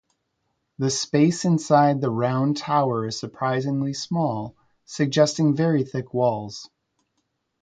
The 0.79 0.89
space 0.89 1.45
inside 1.45 2.01
the 2.01 2.09
round 2.09 2.57
tower 2.57 3.05
is 3.05 3.19
surprisingly 3.19 3.93
small, 3.93 4.55
suggesting 4.83 5.53
very 5.55 5.83
thick 5.83 6.11
walls. 6.11 6.71